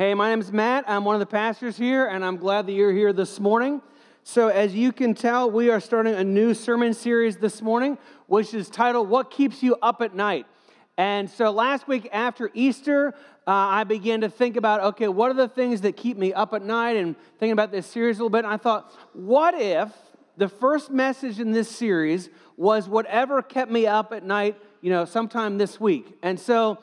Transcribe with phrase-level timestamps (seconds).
[0.00, 0.84] Hey, my name is Matt.
[0.88, 3.82] I'm one of the pastors here, and I'm glad that you're here this morning.
[4.22, 8.54] So, as you can tell, we are starting a new sermon series this morning, which
[8.54, 10.46] is titled What Keeps You Up at Night?
[10.96, 13.08] And so, last week after Easter,
[13.46, 16.54] uh, I began to think about okay, what are the things that keep me up
[16.54, 16.96] at night?
[16.96, 19.92] And thinking about this series a little bit, and I thought, what if
[20.38, 25.04] the first message in this series was whatever kept me up at night, you know,
[25.04, 26.16] sometime this week?
[26.22, 26.78] And so,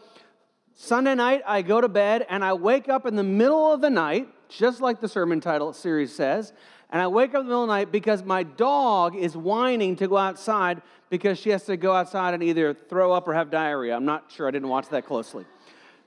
[0.80, 3.89] Sunday night, I go to bed and I wake up in the middle of the
[3.89, 6.54] night, just like the sermon title series says.
[6.92, 9.96] And I wake up in the middle of the night because my dog is whining
[9.96, 13.50] to go outside because she has to go outside and either throw up or have
[13.50, 13.96] diarrhea.
[13.96, 15.46] I'm not sure, I didn't watch that closely.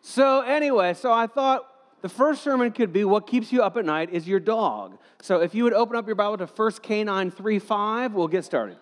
[0.03, 1.67] So, anyway, so I thought
[2.01, 4.99] the first sermon could be what keeps you up at night is your dog.
[5.21, 8.45] So, if you would open up your Bible to 1 Canine 3 5, we'll get
[8.45, 8.77] started.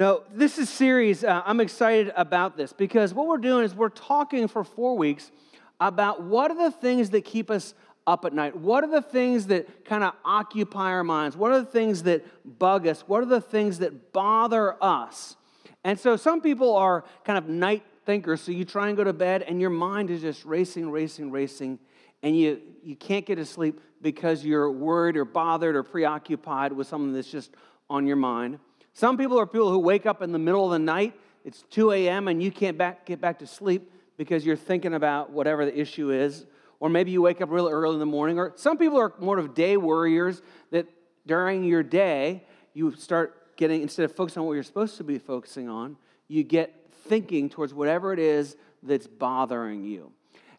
[0.00, 3.90] Now, this is series, uh, I'm excited about this because what we're doing is we're
[3.90, 5.30] talking for four weeks
[5.78, 7.74] about what are the things that keep us
[8.06, 8.56] up at night?
[8.56, 11.36] What are the things that kind of occupy our minds?
[11.36, 12.24] What are the things that
[12.58, 13.02] bug us?
[13.02, 15.36] What are the things that bother us?
[15.84, 19.12] And so some people are kind of night thinkers, so you try and go to
[19.12, 21.78] bed and your mind is just racing, racing, racing,
[22.22, 26.86] and you, you can't get to sleep because you're worried or bothered or preoccupied with
[26.86, 27.50] something that's just
[27.90, 28.60] on your mind.
[29.00, 31.92] Some people are people who wake up in the middle of the night, it's 2
[31.92, 35.74] a.m., and you can't back, get back to sleep because you're thinking about whatever the
[35.74, 36.44] issue is.
[36.80, 38.38] Or maybe you wake up really early in the morning.
[38.38, 40.86] Or some people are more of day worriers that
[41.26, 45.16] during your day, you start getting, instead of focusing on what you're supposed to be
[45.16, 45.96] focusing on,
[46.28, 50.12] you get thinking towards whatever it is that's bothering you.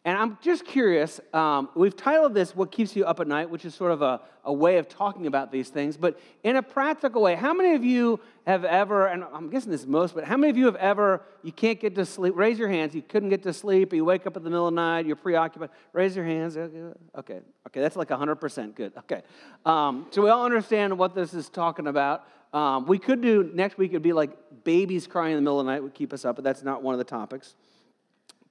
[0.04, 3.66] And I'm just curious, um, we've titled this What Keeps You Up at Night, which
[3.66, 7.22] is sort of a, a way of talking about these things, but in a practical
[7.22, 10.38] way, how many of you have ever, and I'm guessing this is most, but how
[10.38, 12.34] many of you have ever, you can't get to sleep?
[12.36, 12.96] Raise your hands.
[12.96, 15.16] You couldn't get to sleep, you wake up in the middle of the night, you're
[15.16, 15.70] preoccupied.
[15.94, 16.58] Raise your hands.
[16.58, 18.74] Okay, okay, that's like 100%.
[18.74, 19.22] Good, okay.
[19.68, 22.26] Um, so we all understand what this is talking about.
[22.54, 24.32] Um, we could do, next week, it'd be like
[24.64, 26.82] babies crying in the middle of the night would keep us up, but that's not
[26.82, 27.54] one of the topics.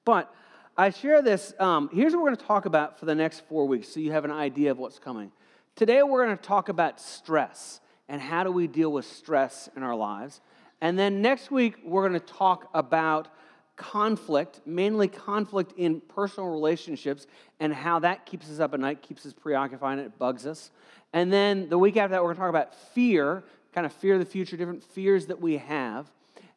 [0.04, 0.32] But,
[0.80, 1.52] I share this.
[1.58, 4.12] Um, here's what we're going to talk about for the next four weeks so you
[4.12, 5.30] have an idea of what's coming.
[5.76, 9.82] Today, we're going to talk about stress and how do we deal with stress in
[9.82, 10.40] our lives.
[10.80, 13.28] And then next week, we're going to talk about
[13.76, 17.26] conflict, mainly conflict in personal relationships,
[17.60, 20.70] and how that keeps us up at night, keeps us preoccupied, and it bugs us.
[21.12, 24.14] And then the week after that, we're going to talk about fear, kind of fear
[24.14, 26.10] of the future, different fears that we have.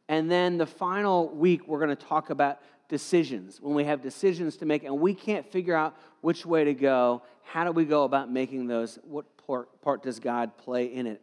[0.08, 2.60] And then the final week, we're going to talk about
[2.90, 6.74] decisions, when we have decisions to make and we can't figure out which way to
[6.74, 9.00] go, how do we go about making those?
[9.04, 11.22] What part, part does God play in it?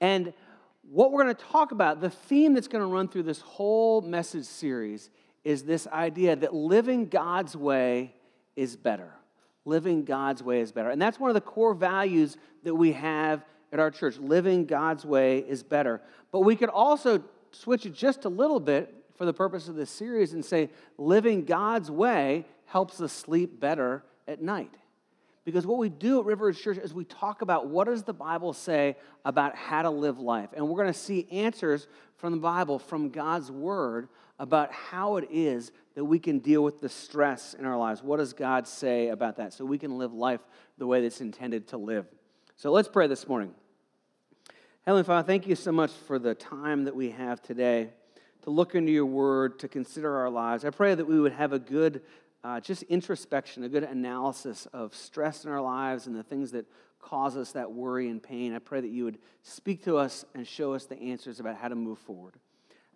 [0.00, 0.32] And
[0.90, 4.00] what we're going to talk about, the theme that's going to run through this whole
[4.00, 5.10] message series
[5.44, 8.14] is this idea that living God's way
[8.56, 9.12] is better.
[9.64, 10.90] Living God's way is better.
[10.90, 14.18] And that's one of the core values that we have at our church.
[14.18, 16.00] Living God's way is better.
[16.32, 19.90] But we could also switch it just a little bit for the purpose of this
[19.90, 24.74] series and say living God's way helps us sleep better at night.
[25.44, 28.52] Because what we do at River Church is we talk about what does the Bible
[28.52, 30.50] say about how to live life.
[30.54, 34.08] And we're going to see answers from the Bible, from God's word
[34.38, 38.02] about how it is that we can deal with the stress in our lives.
[38.02, 40.40] What does God say about that so we can live life
[40.76, 42.06] the way that's intended to live?
[42.56, 43.52] So let's pray this morning.
[44.82, 47.90] Heavenly Father, thank you so much for the time that we have today
[48.42, 50.64] to look into your word, to consider our lives.
[50.64, 52.02] I pray that we would have a good,
[52.44, 56.66] uh, just introspection, a good analysis of stress in our lives and the things that
[57.00, 58.54] cause us that worry and pain.
[58.54, 61.68] I pray that you would speak to us and show us the answers about how
[61.68, 62.34] to move forward.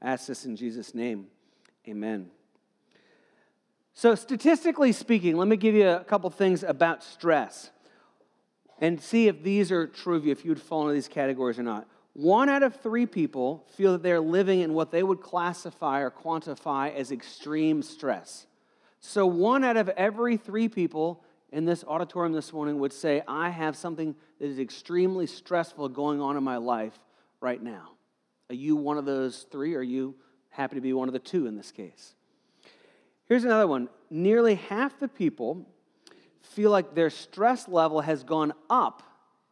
[0.01, 1.27] I ask this in Jesus' name.
[1.89, 2.31] Amen.
[3.95, 7.71] So, statistically speaking, let me give you a couple things about stress
[8.81, 11.59] and see if these are true of you, if you would fall into these categories
[11.59, 11.87] or not.
[12.15, 16.11] One out of three people feel that they're living in what they would classify or
[16.11, 18.47] quantify as extreme stress.
[19.01, 23.51] So, one out of every three people in this auditorium this morning would say, I
[23.51, 26.99] have something that is extremely stressful going on in my life
[27.41, 27.91] right now.
[28.51, 29.75] Are you one of those three?
[29.75, 30.15] Or are you
[30.51, 32.15] happy to be one of the two in this case?
[33.27, 33.89] Here's another one.
[34.11, 35.67] Nearly half the people
[36.43, 39.03] feel like their stress level has gone up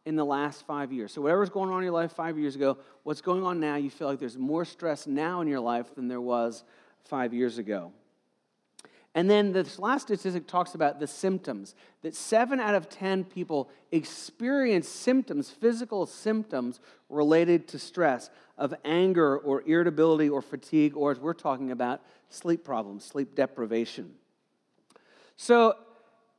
[0.05, 1.11] in the last five years.
[1.11, 3.89] So, whatever's going on in your life five years ago, what's going on now, you
[3.89, 6.63] feel like there's more stress now in your life than there was
[7.05, 7.91] five years ago.
[9.13, 13.69] And then this last statistic talks about the symptoms that seven out of 10 people
[13.91, 21.19] experience symptoms, physical symptoms related to stress of anger or irritability or fatigue, or as
[21.19, 24.13] we're talking about, sleep problems, sleep deprivation.
[25.35, 25.75] So,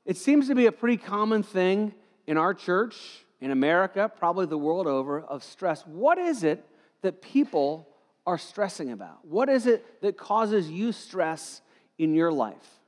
[0.05, 1.94] it seems to be a pretty common thing
[2.26, 5.85] in our church, in America, probably the world over, of stress.
[5.85, 6.65] What is it
[7.03, 7.89] that people
[8.25, 9.27] are stressing about?
[9.27, 11.61] What is it that causes you stress
[11.99, 12.79] in your life?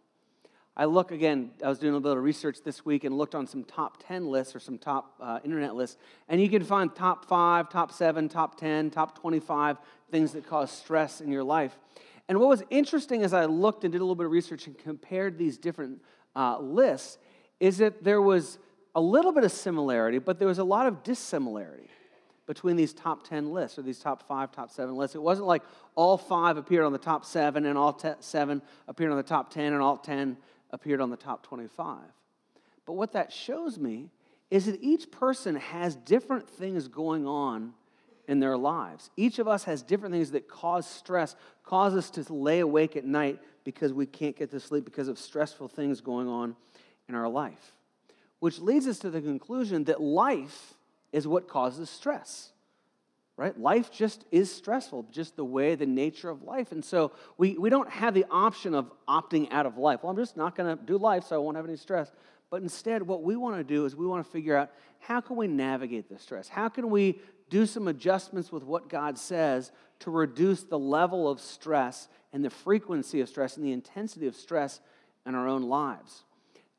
[0.76, 3.64] I look again, I was doing a little research this week and looked on some
[3.64, 5.96] top 10 lists or some top uh, internet lists,
[6.28, 9.78] and you can find top five, top seven, top 10, top 25
[10.12, 11.76] things that cause stress in your life.
[12.28, 14.78] And what was interesting as I looked and did a little bit of research and
[14.78, 16.00] compared these different
[16.36, 17.18] uh, lists
[17.58, 18.58] is that there was
[18.94, 21.88] a little bit of similarity, but there was a lot of dissimilarity
[22.46, 25.16] between these top 10 lists or these top five, top seven lists.
[25.16, 25.62] It wasn't like
[25.94, 29.50] all five appeared on the top seven and all te- seven appeared on the top
[29.50, 30.36] 10 and all 10
[30.70, 31.98] appeared on the top 25.
[32.86, 34.10] But what that shows me
[34.50, 37.72] is that each person has different things going on
[38.28, 39.10] in their lives.
[39.16, 43.04] Each of us has different things that cause stress, cause us to lay awake at
[43.04, 46.56] night because we can't get to sleep because of stressful things going on
[47.08, 47.72] in our life.
[48.44, 50.74] Which leads us to the conclusion that life
[51.12, 52.52] is what causes stress.
[53.38, 53.58] Right?
[53.58, 56.70] Life just is stressful, just the way, the nature of life.
[56.70, 60.00] And so we, we don't have the option of opting out of life.
[60.02, 62.12] Well, I'm just not going to do life, so I won't have any stress.
[62.50, 65.36] But instead, what we want to do is we want to figure out how can
[65.36, 66.46] we navigate the stress?
[66.46, 71.40] How can we do some adjustments with what God says to reduce the level of
[71.40, 74.80] stress and the frequency of stress and the intensity of stress
[75.24, 76.24] in our own lives?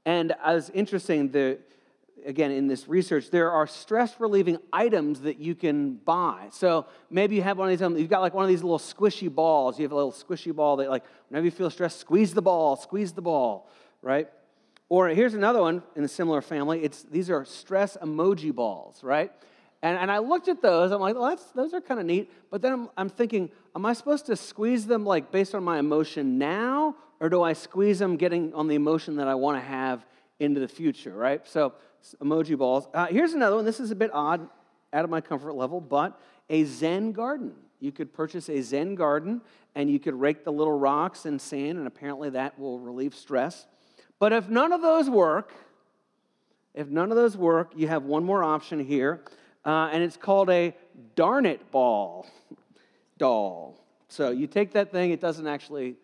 [0.05, 1.59] And as interesting, the
[2.25, 6.47] again, in this research, there are stress relieving items that you can buy.
[6.51, 8.79] So maybe you have one of these, um, you've got like one of these little
[8.79, 9.77] squishy balls.
[9.77, 12.75] You have a little squishy ball that, like, whenever you feel stressed, squeeze the ball,
[12.75, 13.69] squeeze the ball,
[14.01, 14.27] right?
[14.89, 16.83] Or here's another one in a similar family.
[16.83, 19.31] It's, these are stress emoji balls, right?
[19.85, 20.91] And, and I looked at those.
[20.91, 22.31] I'm like, well, that's, those are kind of neat.
[22.49, 25.77] But then I'm, I'm thinking, am I supposed to squeeze them like based on my
[25.77, 26.95] emotion now?
[27.19, 30.03] Or do I squeeze them getting on the emotion that I want to have
[30.39, 31.47] into the future, right?
[31.47, 31.73] So
[32.19, 32.87] emoji balls.
[32.95, 33.63] Uh, here's another one.
[33.63, 34.49] This is a bit odd,
[34.91, 37.53] out of my comfort level, but a Zen garden.
[37.79, 39.39] You could purchase a Zen garden
[39.75, 43.67] and you could rake the little rocks and sand, and apparently that will relieve stress.
[44.17, 45.53] But if none of those work,
[46.73, 49.21] if none of those work, you have one more option here,
[49.65, 50.73] uh, and it's called a
[51.15, 52.27] darn it ball
[53.17, 53.83] doll.
[54.07, 55.95] So you take that thing, it doesn't actually,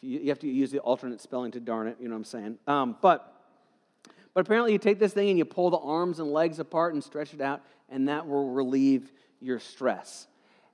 [0.00, 2.58] you have to use the alternate spelling to darn it, you know what I'm saying?
[2.66, 3.34] Um, but
[4.38, 7.02] but apparently, you take this thing and you pull the arms and legs apart and
[7.02, 9.10] stretch it out, and that will relieve
[9.40, 10.28] your stress.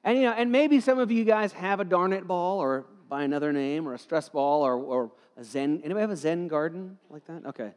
[0.05, 2.85] And, you know, and maybe some of you guys have a darn it ball or
[3.09, 5.81] by another name or a stress ball or, or a Zen.
[5.83, 7.47] Anybody have a Zen garden like that?
[7.47, 7.73] Okay.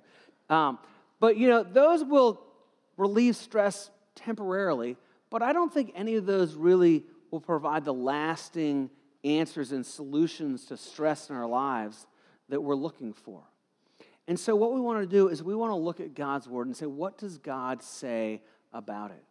[0.50, 0.78] Um,
[1.22, 2.42] but, you know, those will
[2.98, 4.98] relieve stress temporarily,
[5.30, 8.90] but I don't think any of those really will provide the lasting
[9.24, 12.08] answers and solutions to stress in our lives
[12.50, 13.44] that we're looking for.
[14.28, 16.68] And so, what we want to do is we want to look at God's word
[16.68, 18.42] and say, what does God say
[18.74, 19.24] about it?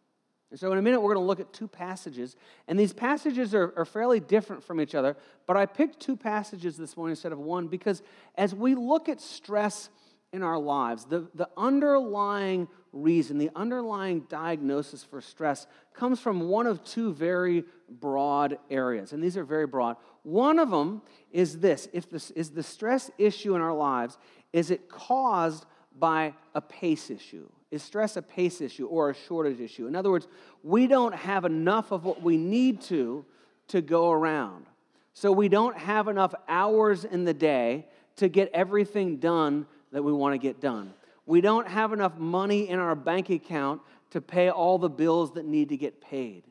[0.49, 2.35] And so, in a minute, we're going to look at two passages.
[2.67, 5.15] And these passages are, are fairly different from each other.
[5.45, 8.01] But I picked two passages this morning instead of one because
[8.35, 9.89] as we look at stress
[10.33, 12.67] in our lives, the, the underlying
[13.01, 19.13] reason, the underlying diagnosis for stress comes from one of two very broad areas.
[19.13, 19.97] And these are very broad.
[20.23, 21.01] One of them
[21.31, 24.17] is this if this is the stress issue in our lives
[24.53, 25.65] is it caused
[25.99, 27.47] by a pace issue?
[27.69, 29.87] Is stress a pace issue or a shortage issue?
[29.87, 30.27] In other words,
[30.63, 33.25] we don't have enough of what we need to
[33.69, 34.65] to go around.
[35.13, 40.13] So we don't have enough hours in the day to get everything done that we
[40.13, 40.93] want to get done.
[41.27, 43.81] We don't have enough money in our bank account
[44.11, 46.43] to pay all the bills that need to get paid.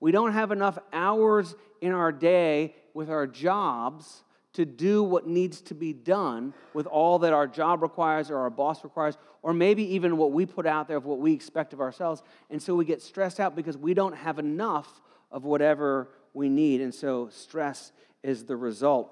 [0.00, 5.60] We don't have enough hours in our day with our jobs to do what needs
[5.62, 9.94] to be done with all that our job requires or our boss requires, or maybe
[9.94, 12.22] even what we put out there of what we expect of ourselves.
[12.50, 16.80] And so we get stressed out because we don't have enough of whatever we need.
[16.80, 17.92] And so stress
[18.22, 19.10] is the result.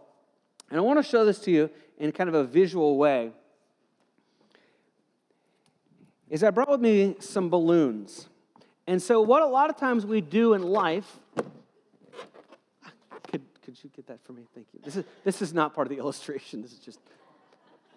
[0.71, 3.33] And I want to show this to you in kind of a visual way.
[6.29, 8.29] Is I brought with me some balloons.
[8.87, 11.19] And so, what a lot of times we do in life
[13.31, 14.43] could could you get that for me?
[14.55, 14.81] Thank you.
[14.85, 16.63] This is, this is not part of the illustration.
[16.63, 17.01] This is just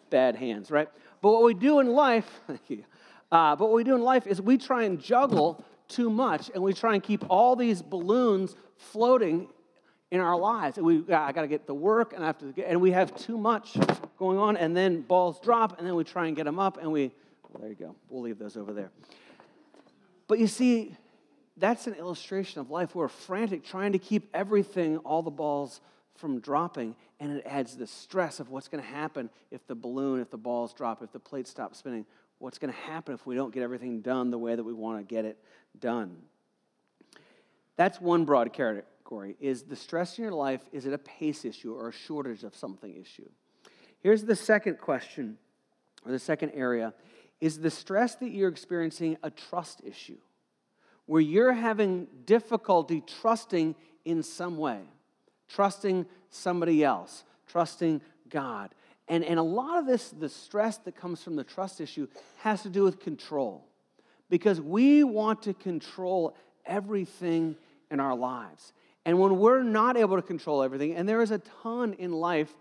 [0.10, 0.90] bad hands, right?
[1.22, 2.84] But what we do in life, thank you.
[3.32, 6.64] Uh, but what we do in life is we try and juggle too much, and
[6.64, 9.48] we try and keep all these balloons floating
[10.12, 10.78] in our lives.
[10.78, 12.92] And we, I got to get the work, and I have to, get, and we
[12.92, 13.78] have too much
[14.18, 16.92] going on, and then balls drop, and then we try and get them up, and
[16.92, 17.12] we,
[17.58, 17.96] there you go.
[18.10, 18.92] We'll leave those over there.
[20.28, 20.96] But you see,
[21.58, 22.96] that's an illustration of life.
[22.96, 25.82] We're frantic trying to keep everything, all the balls
[26.16, 30.20] from dropping, and it adds the stress of what's going to happen if the balloon,
[30.20, 32.06] if the balls drop, if the plate stops spinning.
[32.38, 35.00] What's going to happen if we don't get everything done the way that we want
[35.00, 35.38] to get it
[35.80, 36.18] done?
[37.76, 39.36] That's one broad category.
[39.40, 42.56] Is the stress in your life, is it a pace issue or a shortage of
[42.56, 43.30] something issue?
[44.02, 45.38] Here's the second question,
[46.06, 46.94] or the second area.
[47.42, 50.18] Is the stress that you're experiencing a trust issue?
[51.06, 54.82] Where you're having difficulty trusting in some way,
[55.48, 58.74] trusting somebody else, trusting God.
[59.08, 62.62] And, and a lot of this, the stress that comes from the trust issue, has
[62.64, 63.66] to do with control.
[64.30, 67.56] Because we want to control everything
[67.90, 68.74] in our lives.
[69.06, 72.54] And when we're not able to control everything, and there is a ton in life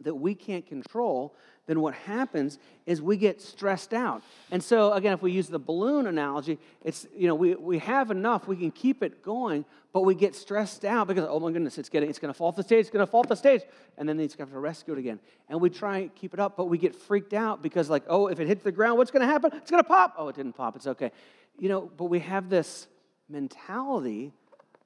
[0.00, 1.36] that we can't control,
[1.68, 4.22] then what happens is we get stressed out.
[4.50, 8.10] And so, again, if we use the balloon analogy, it's, you know, we, we have
[8.10, 11.76] enough, we can keep it going, but we get stressed out because, oh my goodness,
[11.76, 13.36] it's getting, it's going to fall off the stage, it's going to fall off the
[13.36, 13.60] stage.
[13.98, 15.20] And then it's going to have to rescue it again.
[15.50, 18.28] And we try and keep it up, but we get freaked out because, like, oh,
[18.28, 19.50] if it hits the ground, what's going to happen?
[19.54, 20.14] It's going to pop.
[20.16, 21.12] Oh, it didn't pop, it's okay.
[21.58, 22.86] You know, but we have this
[23.28, 24.32] mentality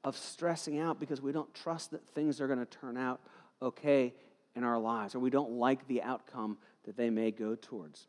[0.02, 3.20] of stressing out because we don't trust that things are going to turn out
[3.60, 4.12] okay
[4.54, 8.06] in our lives, or we don't like the outcome that they may go towards.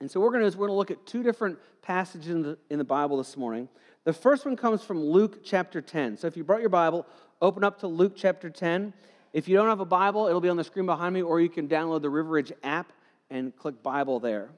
[0.00, 2.28] And so, we're going to do is we're going to look at two different passages
[2.28, 3.68] in the, in the Bible this morning.
[4.04, 6.16] The first one comes from Luke chapter 10.
[6.16, 7.06] So, if you brought your Bible,
[7.40, 8.92] open up to Luke chapter 10.
[9.32, 11.48] If you don't have a Bible, it'll be on the screen behind me, or you
[11.48, 12.92] can download the Riveridge app
[13.30, 14.48] and click Bible there.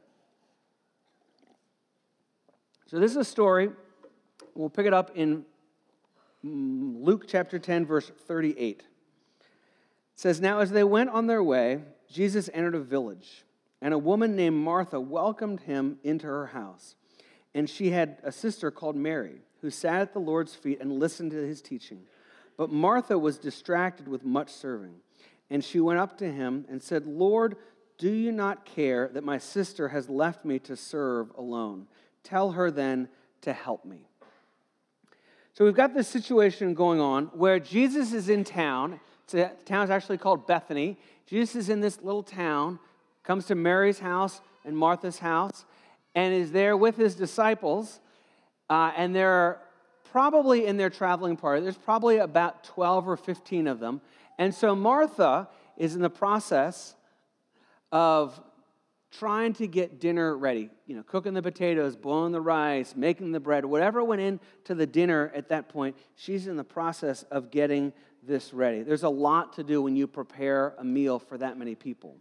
[2.86, 3.70] So, this is a story.
[4.54, 5.44] We'll pick it up in
[6.44, 8.84] mm, Luke chapter 10, verse 38 It
[10.14, 13.44] says, Now as they went on their way, Jesus entered a village,
[13.80, 16.94] and a woman named Martha welcomed him into her house.
[17.54, 21.30] And she had a sister called Mary, who sat at the Lord's feet and listened
[21.32, 22.00] to his teaching.
[22.56, 24.94] But Martha was distracted with much serving.
[25.50, 27.56] And she went up to him and said, Lord,
[27.98, 31.86] do you not care that my sister has left me to serve alone?
[32.25, 33.08] Tell her then
[33.42, 34.08] to help me.
[35.54, 39.90] So we've got this situation going on where Jesus is in town the town is
[39.90, 40.98] actually called Bethany.
[41.26, 42.78] Jesus is in this little town,
[43.23, 45.64] comes to Mary's house and Martha's house,
[46.14, 48.00] and is there with his disciples.
[48.68, 49.61] Uh, and they're
[50.11, 51.62] probably in their traveling party.
[51.62, 54.00] There's probably about 12 or 15 of them.
[54.38, 56.95] And so Martha is in the process
[57.92, 58.40] of
[59.11, 63.40] trying to get dinner ready, you know, cooking the potatoes, boiling the rice, making the
[63.40, 67.92] bread, whatever went into the dinner at that point, she's in the process of getting
[68.26, 68.83] this ready.
[68.83, 72.16] There's a lot to do when you prepare a meal for that many people.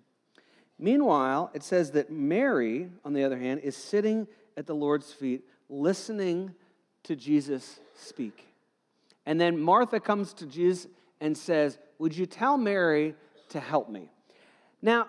[0.78, 5.44] Meanwhile, it says that Mary, on the other hand, is sitting at the Lord's feet,
[5.70, 6.54] listening
[7.04, 8.48] to Jesus speak.
[9.26, 10.88] And then Martha comes to Jesus
[11.22, 13.16] and says, Would you tell Mary
[13.50, 14.10] to help me?
[14.82, 15.08] Now,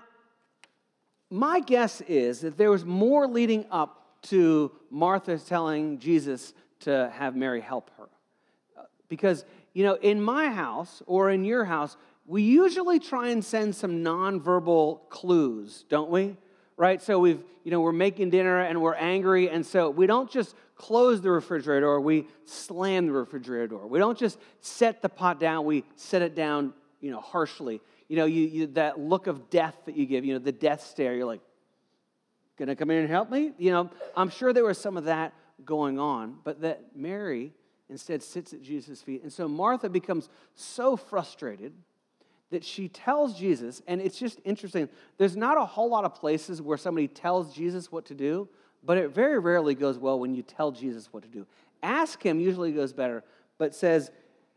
[1.31, 7.35] my guess is that there was more leading up to Martha telling Jesus to have
[7.35, 8.09] Mary help her.
[9.09, 9.45] Because
[9.76, 14.02] you know, in my house or in your house, we usually try and send some
[14.02, 16.38] nonverbal clues, don't we?
[16.78, 17.02] Right?
[17.02, 20.54] So we've, you know, we're making dinner and we're angry, and so we don't just
[20.76, 23.87] close the refrigerator door, we slam the refrigerator door.
[23.87, 27.83] We don't just set the pot down, we set it down, you know, harshly.
[28.09, 30.87] You know, you, you that look of death that you give, you know, the death
[30.87, 31.42] stare, you're like,
[32.59, 33.52] gonna come in and help me?
[33.59, 35.35] You know, I'm sure there was some of that
[35.66, 37.52] going on, but that Mary
[37.88, 39.23] instead sits at Jesus' feet.
[39.23, 41.73] And so Martha becomes so frustrated
[42.50, 44.88] that she tells Jesus, and it's just interesting.
[45.19, 48.49] There's not a whole lot of places where somebody tells Jesus what to do,
[48.85, 51.47] but it very rarely goes well when you tell Jesus what to do.
[51.83, 53.25] Ask him usually goes better,
[53.59, 54.11] but says,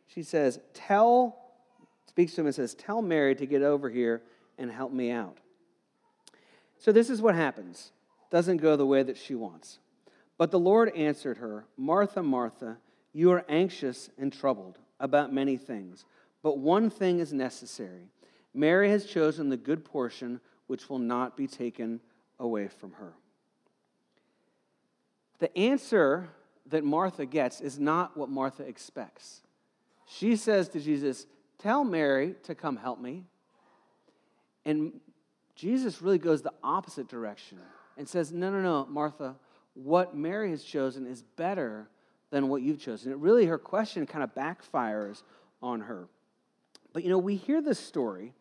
[0.07, 1.39] she says, tell,
[2.07, 4.21] speaks to him and says, tell Mary to get over here
[4.57, 5.37] and help me out.
[6.77, 7.91] So this is what happens.
[8.29, 9.79] Doesn't go the way that she wants.
[10.37, 12.77] But the Lord answered her, Martha, Martha,
[13.13, 16.05] you are anxious and troubled about many things,
[16.43, 18.09] but one thing is necessary.
[18.53, 21.99] Mary has chosen the good portion which will not be taken
[22.39, 23.13] away from her.
[25.39, 26.29] The answer
[26.67, 29.41] that Martha gets is not what Martha expects.
[30.05, 31.25] She says to Jesus,
[31.57, 33.23] Tell Mary to come help me.
[34.65, 34.99] And
[35.55, 37.59] Jesus really goes the opposite direction
[37.97, 39.35] and says, No, no, no, Martha,
[39.73, 41.89] what Mary has chosen is better
[42.31, 43.11] than what you've chosen.
[43.11, 45.23] It really, her question kind of backfires
[45.61, 46.07] on her.
[46.93, 48.33] But you know, we hear this story,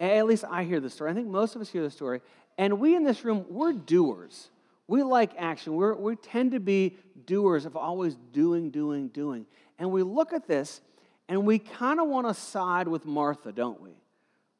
[0.00, 1.10] at least I hear the story.
[1.10, 2.20] I think most of us hear the story,
[2.56, 4.50] and we in this room, we're doers.
[4.88, 5.74] We like action.
[5.74, 9.46] We're, we tend to be doers of always doing, doing, doing.
[9.78, 10.80] And we look at this,
[11.28, 13.90] And we kind of want to side with Martha, don't we?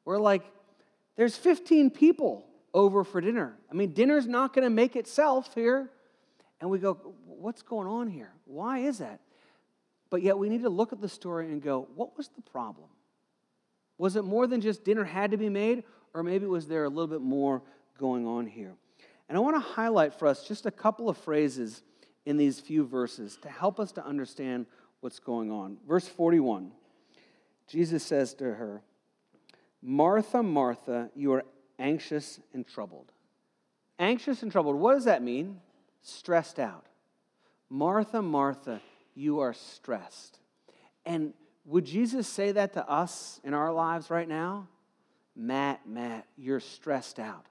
[0.05, 0.43] We're like,
[1.15, 2.45] there's 15 people
[2.75, 3.57] over for dinner.
[3.71, 5.89] I mean, dinner's not going to make itself here.
[6.61, 8.31] And we go, what's going on here?
[8.45, 9.19] Why is that?
[10.09, 12.87] But yet we need to look at the story and go, what was the problem?
[13.97, 16.89] Was it more than just dinner had to be made, or maybe was there a
[16.89, 17.61] little bit more
[17.97, 18.73] going on here?
[19.27, 21.83] And I want to highlight for us just a couple of phrases
[22.25, 24.65] in these few verses to help us to understand
[25.01, 25.77] what's going on.
[25.87, 26.71] Verse 41,
[27.67, 28.81] Jesus says to her,
[29.81, 31.43] Martha, Martha, you are
[31.77, 33.11] anxious and troubled.
[33.99, 35.59] Anxious and troubled, what does that mean?
[36.01, 36.85] Stressed out.
[37.69, 38.81] Martha, Martha,
[39.13, 40.39] you are stressed.
[41.05, 41.33] And
[41.65, 44.67] would Jesus say that to us in our lives right now?
[45.35, 47.45] Matt, Matt, you're stressed out.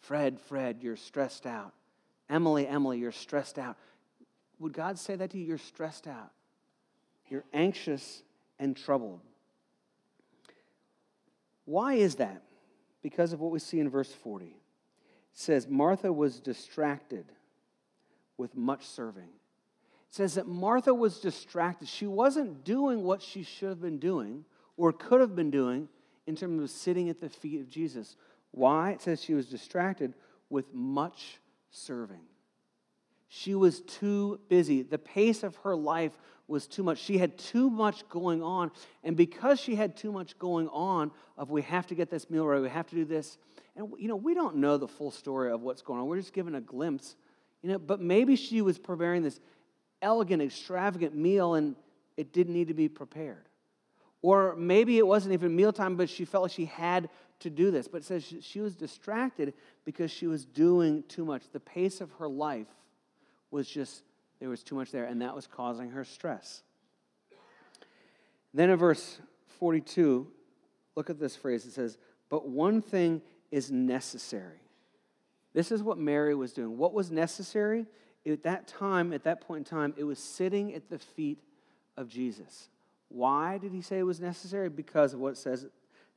[0.00, 1.72] Fred, Fred, you're stressed out.
[2.28, 3.76] Emily, Emily, you're stressed out.
[4.58, 5.44] Would God say that to you?
[5.44, 6.30] You're stressed out.
[7.28, 8.22] You're anxious
[8.58, 9.20] and troubled.
[11.64, 12.42] Why is that?
[13.02, 14.46] Because of what we see in verse 40.
[14.46, 14.52] It
[15.32, 17.26] says, Martha was distracted
[18.36, 19.22] with much serving.
[19.24, 21.88] It says that Martha was distracted.
[21.88, 24.44] She wasn't doing what she should have been doing
[24.76, 25.88] or could have been doing
[26.26, 28.16] in terms of sitting at the feet of Jesus.
[28.50, 28.92] Why?
[28.92, 30.14] It says she was distracted
[30.48, 32.20] with much serving.
[33.28, 34.82] She was too busy.
[34.82, 36.98] The pace of her life was too much.
[36.98, 38.70] She had too much going on.
[39.02, 42.46] And because she had too much going on, of we have to get this meal
[42.46, 43.38] right, we have to do this.
[43.76, 46.06] And you know, we don't know the full story of what's going on.
[46.06, 47.16] We're just given a glimpse.
[47.64, 49.40] You know, but maybe she was preparing this
[50.02, 51.74] elegant, extravagant meal and
[52.14, 53.48] it didn't need to be prepared.
[54.20, 57.08] Or maybe it wasn't even mealtime, but she felt like she had
[57.40, 57.88] to do this.
[57.88, 59.54] But it says she, she was distracted
[59.86, 61.44] because she was doing too much.
[61.52, 62.66] The pace of her life
[63.50, 64.02] was just,
[64.40, 66.62] there was too much there, and that was causing her stress.
[68.52, 69.20] Then in verse
[69.58, 70.26] 42,
[70.96, 71.64] look at this phrase.
[71.64, 71.96] It says,
[72.28, 74.63] But one thing is necessary.
[75.54, 76.76] This is what Mary was doing.
[76.76, 77.86] What was necessary?
[78.26, 81.38] At that time, at that point in time, it was sitting at the feet
[81.96, 82.68] of Jesus.
[83.08, 84.68] Why did he say it was necessary?
[84.68, 85.66] Because of what it says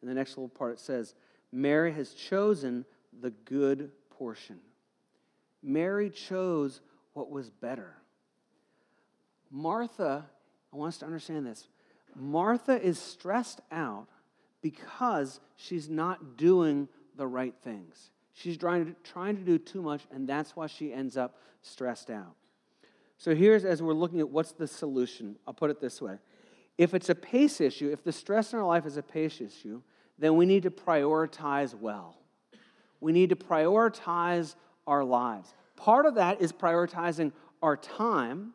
[0.02, 0.74] in the next little part.
[0.74, 1.14] It says,
[1.52, 2.86] Mary has chosen
[3.22, 4.60] the good portion.
[5.62, 6.82] Mary chose
[7.14, 7.94] what was better.
[9.52, 10.26] Martha,
[10.74, 11.68] I want us to understand this.
[12.16, 14.08] Martha is stressed out
[14.62, 18.12] because she's not doing the right things.
[18.38, 22.12] She's trying to, trying to do too much, and that's why she ends up stressed
[22.12, 22.36] out.
[23.18, 25.38] So here's as we're looking at what's the solution.
[25.48, 26.20] I'll put it this way.
[26.78, 29.82] If it's a pace issue, if the stress in our life is a pace issue,
[30.20, 32.16] then we need to prioritize well.
[33.00, 34.54] We need to prioritize
[34.86, 35.56] our lives.
[35.76, 37.32] Part of that is prioritizing
[37.64, 38.54] our time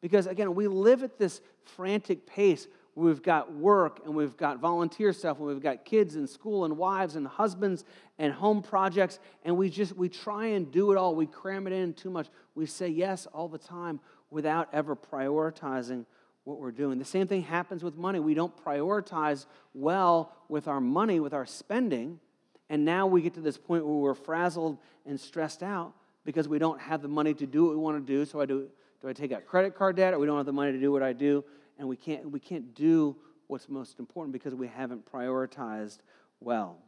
[0.00, 2.68] because, again, we live at this frantic pace.
[2.96, 6.76] We've got work and we've got volunteer stuff and we've got kids and school and
[6.76, 7.84] wives and husbands
[8.18, 11.14] and home projects and we just we try and do it all.
[11.14, 12.28] We cram it in too much.
[12.54, 13.98] We say yes all the time
[14.30, 16.06] without ever prioritizing
[16.44, 16.98] what we're doing.
[16.98, 18.20] The same thing happens with money.
[18.20, 22.20] We don't prioritize well with our money, with our spending,
[22.68, 26.58] and now we get to this point where we're frazzled and stressed out because we
[26.58, 28.24] don't have the money to do what we want to do.
[28.24, 28.68] So I do,
[29.02, 30.92] do I take out credit card debt or we don't have the money to do
[30.92, 31.44] what I do?
[31.78, 35.98] And we can't, we can't do what's most important because we haven't prioritized
[36.40, 36.78] well.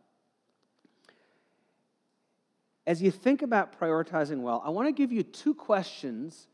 [2.87, 6.47] As you think about prioritizing well, I want to give you two questions,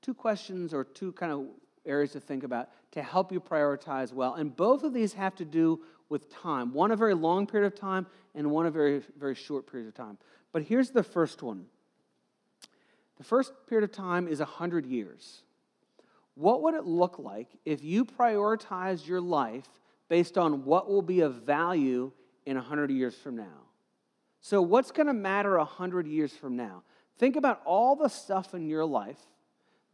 [0.00, 1.46] two questions or two kind of
[1.86, 4.34] areas to think about to help you prioritize well.
[4.34, 7.78] And both of these have to do with time one a very long period of
[7.78, 10.18] time, and one a very, very short period of time.
[10.52, 11.66] But here's the first one
[13.18, 15.42] the first period of time is 100 years.
[16.34, 19.68] What would it look like if you prioritized your life
[20.08, 22.10] based on what will be of value
[22.46, 23.66] in 100 years from now?
[24.40, 26.82] So, what's going to matter 100 years from now?
[27.18, 29.20] Think about all the stuff in your life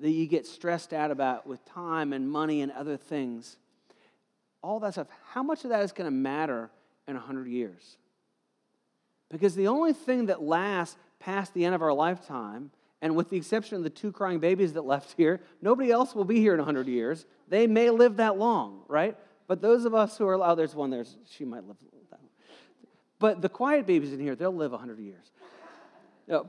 [0.01, 3.57] that you get stressed out about with time and money and other things,
[4.63, 6.71] all that stuff, how much of that is going to matter
[7.07, 7.97] in 100 years?
[9.29, 13.37] Because the only thing that lasts past the end of our lifetime, and with the
[13.37, 16.59] exception of the two crying babies that left here, nobody else will be here in
[16.59, 17.27] 100 years.
[17.49, 19.17] They may live that long, right?
[19.47, 22.31] But those of us who are, oh, there's one there, she might live that long.
[23.19, 25.31] But the quiet babies in here, they'll live 100 years.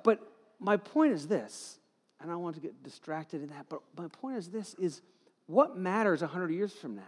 [0.04, 0.20] but
[0.60, 1.80] my point is this
[2.22, 3.68] and I want to get distracted in that.
[3.70, 5.02] But my point is this is
[5.48, 7.02] what matters 100 years from now?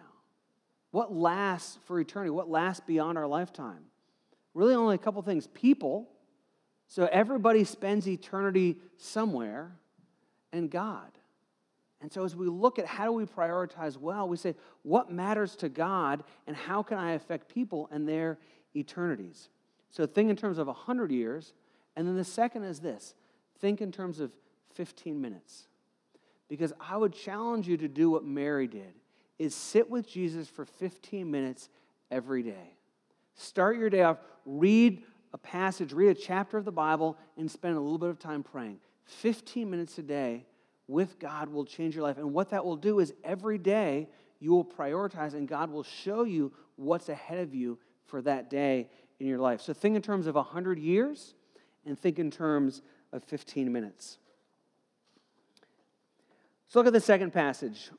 [0.91, 2.31] What lasts for eternity?
[2.31, 3.85] What lasts beyond our lifetime?
[4.53, 6.09] Really, only a couple things people.
[6.91, 9.71] So everybody spends eternity somewhere,
[10.51, 11.09] and God.
[12.01, 15.55] And so, as we look at how do we prioritize well, we say, what matters
[15.55, 18.39] to God and how can I affect people and their
[18.75, 19.47] eternities?
[19.89, 21.53] So, think in terms of 100 years.
[21.95, 23.15] And then the second is this
[23.59, 24.33] think in terms of
[24.73, 25.67] 15 minutes.
[26.49, 28.95] Because I would challenge you to do what Mary did
[29.39, 31.69] is sit with Jesus for 15 minutes
[32.11, 32.75] every day.
[33.35, 37.77] Start your day off, read a passage, read a chapter of the Bible, and spend
[37.77, 38.79] a little bit of time praying.
[39.05, 40.45] 15 minutes a day
[40.87, 42.17] with God will change your life.
[42.17, 46.23] And what that will do is every day you will prioritize, and God will show
[46.23, 48.89] you what's ahead of you for that day
[49.19, 49.61] in your life.
[49.61, 51.35] So think in terms of 100 years
[51.85, 52.81] and think in terms
[53.13, 54.17] of 15 minutes.
[56.65, 57.91] Let's look at the second passage.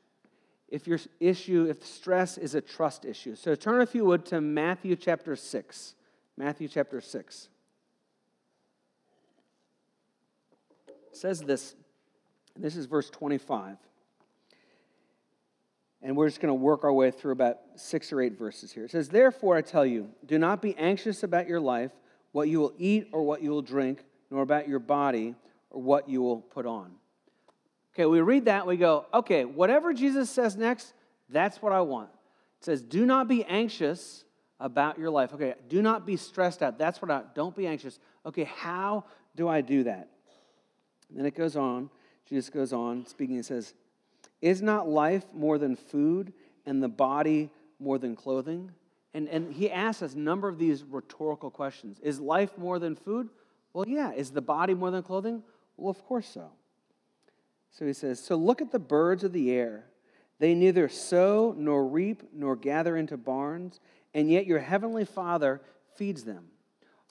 [0.67, 3.35] If your issue, if stress is a trust issue.
[3.35, 5.95] So turn, if you would, to Matthew chapter 6.
[6.37, 7.49] Matthew chapter 6.
[10.87, 11.75] It says this.
[12.55, 13.77] This is verse 25.
[16.01, 18.83] And we're just going to work our way through about six or eight verses here.
[18.85, 21.91] It says, Therefore, I tell you, do not be anxious about your life,
[22.33, 25.35] what you will eat or what you will drink, nor about your body
[25.69, 26.91] or what you will put on.
[27.93, 30.93] Okay, we read that, we go, okay, whatever Jesus says next,
[31.29, 32.09] that's what I want.
[32.59, 34.25] It says, Do not be anxious
[34.63, 35.33] about your life.
[35.33, 36.79] Okay, do not be stressed out.
[36.79, 37.99] That's what I don't be anxious.
[38.25, 39.03] Okay, how
[39.35, 40.07] do I do that?
[41.09, 41.89] And then it goes on.
[42.27, 43.73] Jesus goes on speaking and says,
[44.41, 46.31] Is not life more than food
[46.65, 48.71] and the body more than clothing?
[49.13, 51.99] And, and he asks us a number of these rhetorical questions.
[51.99, 53.29] Is life more than food?
[53.73, 54.13] Well, yeah.
[54.13, 55.43] Is the body more than clothing?
[55.75, 56.49] Well, of course so.
[57.69, 59.87] So he says, So look at the birds of the air.
[60.39, 63.79] They neither sow nor reap nor gather into barns,
[64.13, 65.61] and yet your heavenly Father
[65.95, 66.45] feeds them.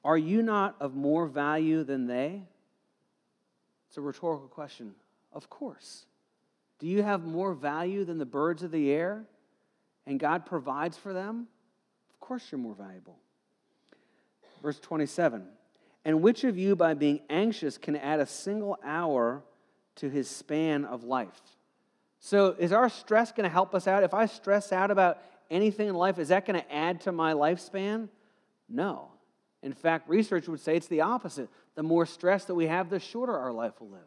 [0.05, 2.43] Are you not of more value than they?
[3.89, 4.95] It's a rhetorical question.
[5.33, 6.07] Of course.
[6.79, 9.25] Do you have more value than the birds of the air?
[10.07, 11.47] And God provides for them?
[12.11, 13.19] Of course you're more valuable.
[14.63, 15.47] Verse 27
[16.05, 19.43] And which of you, by being anxious, can add a single hour
[19.97, 21.41] to his span of life?
[22.19, 24.05] So, is our stress going to help us out?
[24.05, 25.19] If I stress out about
[25.53, 28.09] anything in life, is that going to add to my lifespan?
[28.69, 29.09] No.
[29.63, 31.49] In fact, research would say it's the opposite.
[31.75, 34.01] The more stress that we have, the shorter our life will live.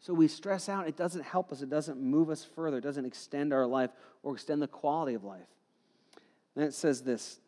[0.00, 3.04] So we stress out, it doesn't help us, it doesn't move us further, it doesn't
[3.04, 3.90] extend our life
[4.24, 5.46] or extend the quality of life.
[6.56, 7.38] Then it says this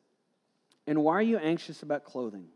[0.86, 2.46] And why are you anxious about clothing?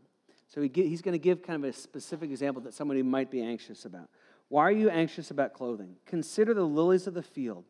[0.47, 3.43] So he, he's going to give kind of a specific example that somebody might be
[3.43, 4.09] anxious about.
[4.49, 5.97] Why are you anxious about clothing?
[6.07, 7.65] Consider the lilies of the field,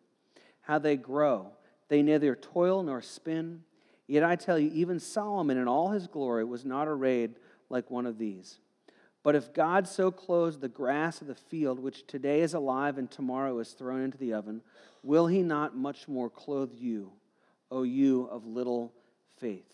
[0.61, 1.53] how they grow.
[1.89, 3.63] They neither toil nor spin.
[4.07, 7.35] Yet I tell you, even Solomon in all his glory was not arrayed
[7.69, 8.59] like one of these.
[9.23, 13.11] But if God so clothes the grass of the field, which today is alive and
[13.11, 14.63] tomorrow is thrown into the oven,
[15.03, 17.13] will he not much more clothe you,
[17.71, 18.95] O you of little
[19.39, 19.67] faith?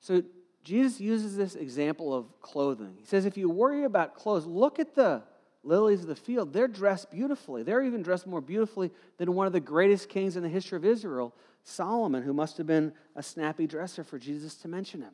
[0.00, 0.22] So
[0.62, 2.94] Jesus uses this example of clothing.
[2.98, 5.22] He says, if you worry about clothes, look at the
[5.64, 6.52] lilies of the field.
[6.52, 7.62] They're dressed beautifully.
[7.62, 10.84] They're even dressed more beautifully than one of the greatest kings in the history of
[10.84, 15.12] Israel, Solomon, who must have been a snappy dresser for Jesus to mention him.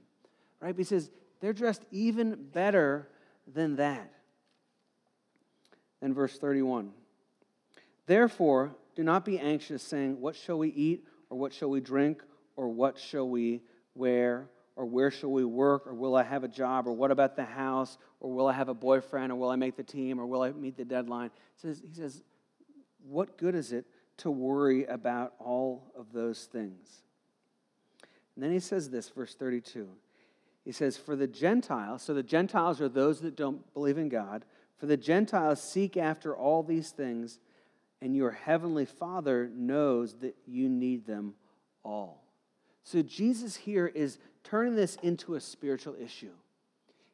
[0.60, 0.72] Right?
[0.72, 1.10] But he says,
[1.40, 3.08] they're dressed even better
[3.46, 4.12] than that.
[6.02, 6.92] And verse 31
[8.06, 12.22] Therefore, do not be anxious, saying, What shall we eat, or what shall we drink,
[12.56, 13.62] or what shall we
[13.94, 17.36] wear, or where shall we work, or will I have a job, or what about
[17.36, 20.26] the house, or will I have a boyfriend, or will I make the team, or
[20.26, 21.30] will I meet the deadline?
[21.54, 22.22] He says, he says
[23.06, 23.86] What good is it
[24.18, 27.02] to worry about all of those things?
[28.34, 29.88] And then he says this, verse 32.
[30.64, 34.44] He says, For the Gentiles, so the Gentiles are those that don't believe in God,
[34.78, 37.38] for the Gentiles seek after all these things,
[38.00, 41.34] and your heavenly Father knows that you need them
[41.82, 42.24] all.
[42.82, 46.32] So Jesus here is turning this into a spiritual issue.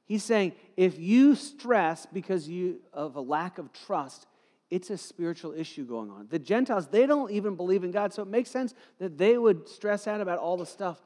[0.05, 4.27] He's saying if you stress because you, of a lack of trust,
[4.71, 6.27] it's a spiritual issue going on.
[6.29, 9.69] The Gentiles, they don't even believe in God, so it makes sense that they would
[9.69, 11.01] stress out about all the stuff.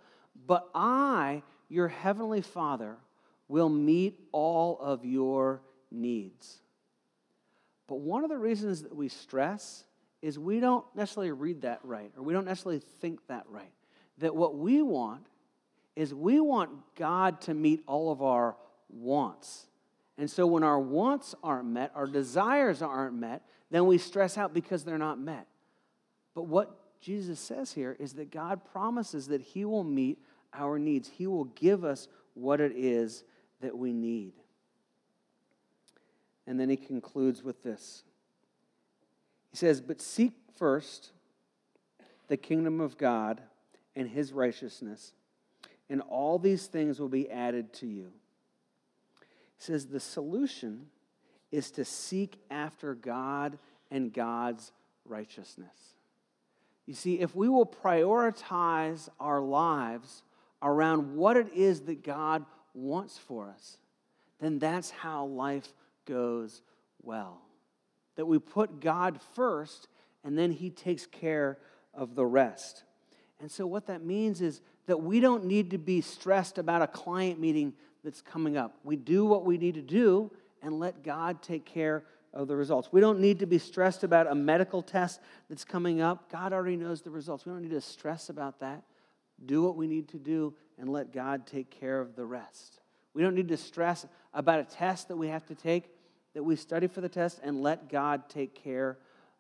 [0.47, 2.97] But I your heavenly Father
[3.49, 6.59] will meet all of your needs.
[7.87, 9.85] But one of the reasons that we stress
[10.21, 13.73] is we don't necessarily read that right, or we don't necessarily think that right.
[14.19, 15.27] That what we want
[15.97, 18.57] is we want God to meet all of our
[18.89, 19.67] wants.
[20.17, 24.53] And so when our wants aren't met, our desires aren't met, then we stress out
[24.53, 25.47] because they're not met.
[26.35, 30.19] But what Jesus says here is that God promises that He will meet
[30.53, 31.09] our needs.
[31.09, 33.25] He will give us what it is
[33.61, 34.33] that we need.
[36.47, 38.03] And then he concludes with this
[39.51, 41.13] He says, But seek first
[42.29, 43.41] the kingdom of God
[43.97, 45.13] and his righteousness,
[45.91, 48.13] and all these things will be added to you.
[49.59, 50.87] He says, The solution
[51.51, 53.59] is to seek after God
[53.91, 54.73] and God's
[55.05, 55.95] righteousness.
[56.87, 60.23] You see, if we will prioritize our lives
[60.63, 63.79] around what it is that God wants for us,
[64.41, 65.73] then that's how life
[66.07, 66.63] goes
[67.03, 67.43] well.
[68.17, 69.89] That we put God first
[70.23, 71.59] and then He takes care
[71.95, 72.85] of the rest.
[73.41, 76.87] And so, what that means is that we don't need to be stressed about a
[76.89, 77.73] client meeting
[78.03, 78.75] that's coming up.
[78.83, 82.03] We do what we need to do and let God take care
[82.35, 82.89] of the results.
[82.91, 86.29] We don't need to be stressed about a medical test that's coming up.
[86.29, 87.47] God already knows the results.
[87.47, 88.83] We don't need to stress about that.
[89.47, 92.81] Do what we need to do and let God take care of the rest.
[93.15, 95.85] We don't need to stress about a test that we have to take,
[96.35, 98.99] that we study for the test and let God take care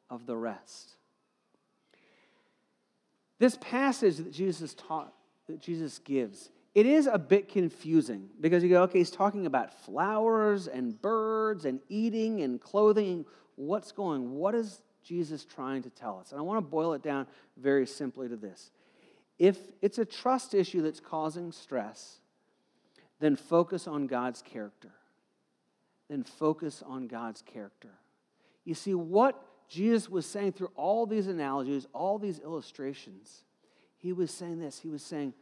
[0.08, 0.92] of the rest.
[3.40, 5.12] This passage that Jesus taught,
[5.50, 9.72] that Jesus gives, it is a bit confusing because you go, okay, he's talking about
[9.84, 13.24] flowers and birds and eating and clothing.
[13.56, 14.32] What's going?
[14.32, 16.30] What is Jesus trying to tell us?
[16.30, 18.70] And I want to boil it down very simply to this.
[19.38, 22.18] If it's a trust issue that's causing stress,
[23.18, 24.92] then focus on God's character.
[26.08, 27.90] Then focus on God's character.
[28.64, 33.44] You see, what Jesus was saying through all these analogies, all these illustrations,
[33.96, 34.78] he was saying this.
[34.78, 35.34] He was saying,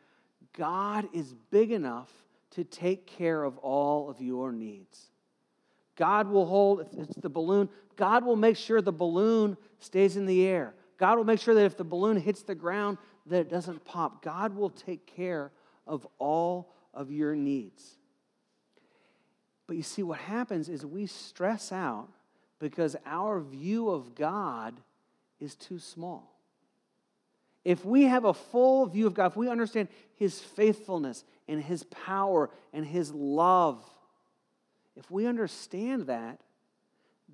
[0.56, 2.10] God is big enough
[2.52, 5.10] to take care of all of your needs.
[5.96, 10.26] God will hold, if it's the balloon, God will make sure the balloon stays in
[10.26, 10.74] the air.
[10.96, 14.22] God will make sure that if the balloon hits the ground, that it doesn't pop.
[14.22, 15.52] God will take care
[15.86, 17.98] of all of your needs.
[19.66, 22.08] But you see, what happens is we stress out
[22.58, 24.80] because our view of God
[25.40, 26.37] is too small.
[27.68, 31.82] If we have a full view of God, if we understand His faithfulness and His
[31.82, 33.84] power and His love,
[34.96, 36.40] if we understand that,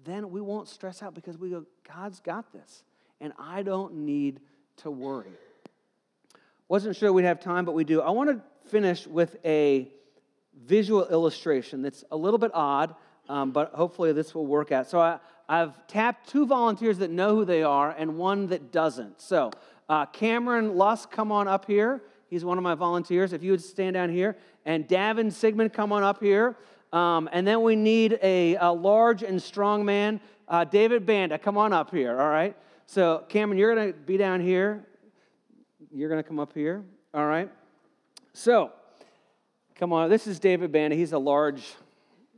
[0.05, 2.83] then we won't stress out because we go, God's got this,
[3.21, 4.41] and I don't need
[4.79, 5.31] to worry.
[6.67, 8.01] Wasn't sure we'd have time, but we do.
[8.01, 9.89] I want to finish with a
[10.67, 12.97] visual illustration that's a little bit odd,
[13.29, 14.91] um, but hopefully this will work out.
[14.91, 19.21] So I, I've tapped two volunteers that know who they are and one that doesn't.
[19.21, 19.53] So
[19.89, 22.03] uh, Cameron Lusk, come on up here.
[22.29, 23.33] He's one of my volunteers.
[23.33, 24.37] If you would stand down here.
[24.65, 26.57] And Davin Sigmund, come on up here.
[26.93, 30.21] Um, and then we need a, a large and strong man.
[30.49, 32.57] Uh, David Banda, come on up here, all right?
[32.87, 34.85] So, Cameron, you're going to be down here.
[35.91, 37.51] You're going to come up here, all right?
[38.33, 38.73] So,
[39.75, 40.11] come on.
[40.11, 40.97] This is David Banda.
[40.97, 41.75] He's a large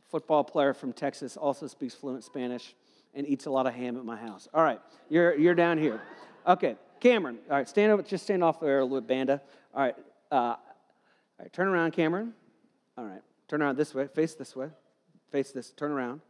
[0.09, 2.75] football player from Texas, also speaks fluent Spanish,
[3.15, 4.49] and eats a lot of ham at my house.
[4.55, 6.01] All right, you're, you're down here.
[6.47, 7.39] Okay, Cameron.
[7.51, 9.41] All right, stand up, just stand off there a little bit, Banda.
[9.75, 9.97] All right,
[10.31, 10.59] uh, all
[11.41, 12.33] right, turn around, Cameron.
[12.97, 14.69] All right, turn around this way, face this way,
[15.31, 16.21] face this, turn around.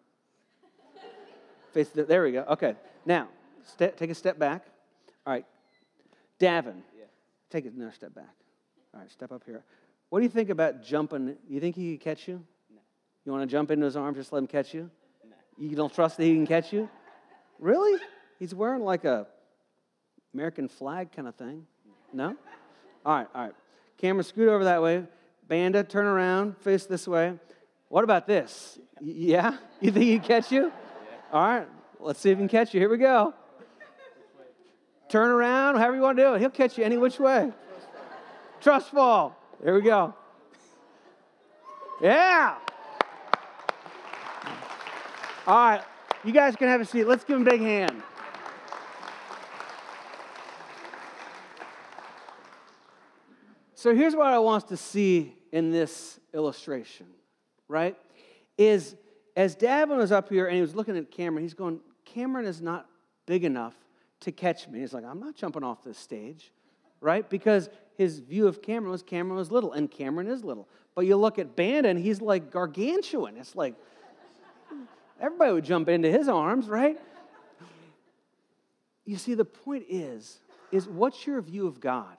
[1.72, 2.44] face, the, there we go.
[2.50, 2.74] Okay,
[3.05, 3.29] now,
[3.64, 4.66] st- take a step back.
[5.26, 5.46] All right,
[6.40, 7.05] Davin, yeah.
[7.50, 8.35] take another step back.
[8.94, 9.62] All right, step up here.
[10.09, 11.37] What do you think about jumping?
[11.48, 12.42] You think he could catch you?
[12.70, 12.81] No.
[13.24, 14.90] You want to jump into his arms, just let him catch you?
[15.29, 15.37] No.
[15.59, 16.88] You don't trust that he can catch you?
[17.59, 18.00] Really?
[18.38, 19.26] He's wearing like a
[20.37, 21.66] American flag kind of thing.
[22.12, 22.37] No?
[23.07, 23.55] All right, all right.
[23.96, 25.03] Cameron, scoot over that way.
[25.49, 27.38] Banda, turn around, face this way.
[27.88, 28.79] What about this?
[29.01, 29.57] Yeah?
[29.81, 30.70] You think he'd catch you?
[31.33, 31.66] All right,
[32.01, 32.81] let's see if he can catch you.
[32.81, 33.33] Here we go.
[35.09, 36.40] Turn around, however you want to do it.
[36.40, 37.51] He'll catch you any which way.
[38.61, 39.35] Trust fall.
[39.64, 40.12] There we go.
[42.03, 42.57] Yeah.
[45.46, 45.83] All right,
[46.25, 47.07] you guys can have a seat.
[47.07, 48.03] Let's give him a big hand.
[53.77, 57.05] So here's what I want to see in this illustration,
[57.69, 57.95] right?
[58.57, 58.97] Is
[59.37, 62.62] as Davin was up here and he was looking at Cameron, he's going, Cameron is
[62.62, 62.87] not
[63.27, 63.75] big enough
[64.21, 64.81] to catch me.
[64.81, 66.53] He's like, I'm not jumping off this stage,
[67.03, 67.29] right?
[67.29, 70.67] Because his view of Cameron was Cameron was little, and Cameron is little.
[70.95, 73.37] But you look at Banda, and he's like gargantuan.
[73.37, 73.75] It's like
[75.21, 76.99] everybody would jump into his arms, right?
[79.05, 80.41] You see, the point is,
[80.73, 82.17] is what's your view of God?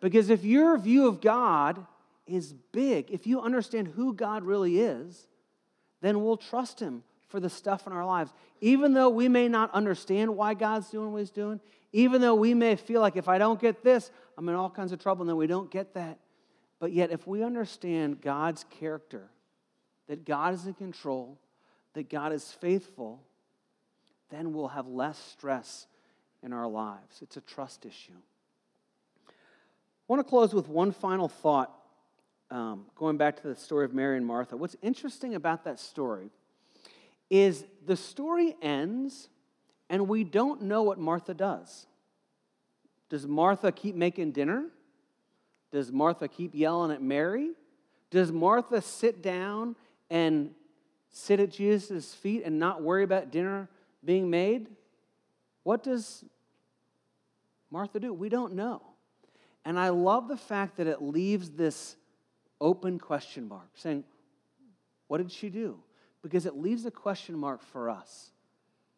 [0.00, 1.84] Because if your view of God
[2.26, 5.26] is big, if you understand who God really is,
[6.00, 8.32] then we'll trust Him for the stuff in our lives.
[8.60, 11.60] Even though we may not understand why God's doing what He's doing,
[11.92, 14.92] even though we may feel like if I don't get this, I'm in all kinds
[14.92, 16.18] of trouble, and then we don't get that.
[16.78, 19.30] But yet, if we understand God's character,
[20.06, 21.38] that God is in control,
[21.94, 23.22] that God is faithful,
[24.30, 25.86] then we'll have less stress
[26.42, 27.20] in our lives.
[27.22, 28.12] It's a trust issue.
[30.08, 31.70] I want to close with one final thought,
[32.50, 34.56] um, going back to the story of Mary and Martha.
[34.56, 36.30] What's interesting about that story
[37.28, 39.28] is the story ends
[39.90, 41.86] and we don't know what Martha does.
[43.10, 44.68] Does Martha keep making dinner?
[45.72, 47.50] Does Martha keep yelling at Mary?
[48.10, 49.76] Does Martha sit down
[50.08, 50.52] and
[51.10, 53.68] sit at Jesus' feet and not worry about dinner
[54.02, 54.68] being made?
[55.64, 56.24] What does
[57.70, 58.14] Martha do?
[58.14, 58.87] We don't know.
[59.68, 61.94] And I love the fact that it leaves this
[62.58, 64.02] open question mark saying,
[65.08, 65.78] What did she do?
[66.22, 68.30] Because it leaves a question mark for us.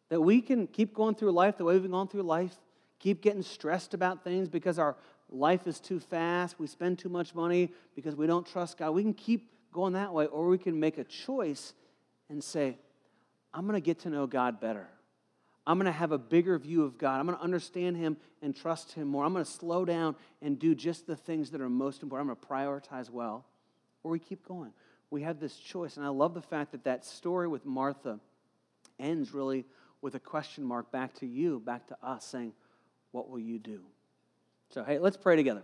[0.07, 2.55] That we can keep going through life the way we've gone through life,
[2.99, 4.95] keep getting stressed about things because our
[5.29, 8.91] life is too fast, we spend too much money because we don't trust God.
[8.91, 11.73] We can keep going that way, or we can make a choice
[12.29, 12.77] and say,
[13.53, 14.87] I'm going to get to know God better.
[15.65, 17.19] I'm going to have a bigger view of God.
[17.19, 19.23] I'm going to understand Him and trust Him more.
[19.23, 22.29] I'm going to slow down and do just the things that are most important.
[22.29, 23.45] I'm going to prioritize well.
[24.03, 24.73] Or we keep going.
[25.11, 25.97] We have this choice.
[25.97, 28.19] And I love the fact that that story with Martha
[28.99, 29.65] ends really
[30.01, 32.53] with a question mark back to you, back to us, saying,
[33.11, 33.81] What will you do?
[34.69, 35.61] So, hey, let's pray together.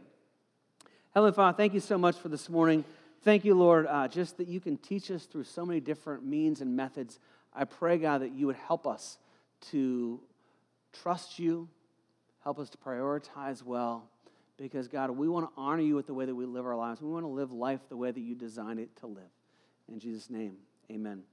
[1.15, 2.85] Heavenly Father, thank you so much for this morning.
[3.23, 6.61] Thank you, Lord, uh, just that you can teach us through so many different means
[6.61, 7.19] and methods.
[7.53, 9.17] I pray, God, that you would help us
[9.71, 10.19] to
[10.93, 11.67] trust you,
[12.43, 14.09] help us to prioritize well,
[14.57, 17.01] because, God, we want to honor you with the way that we live our lives.
[17.01, 19.29] We want to live life the way that you designed it to live.
[19.87, 20.55] In Jesus' name,
[20.91, 21.23] amen.